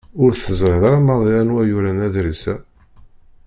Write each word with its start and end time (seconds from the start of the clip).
Ur 0.21 0.31
teẓriḍ 0.33 0.83
ara 0.87 0.99
maḍi 1.07 1.33
anwa 1.41 1.61
yuran 1.69 2.03
adlis-a? 2.07 2.55